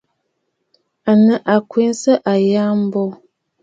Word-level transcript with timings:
À 1.09 1.11
nɨ 1.23 1.33
àkwènə̀ 1.53 2.13
àyâŋmbô. 2.31 3.03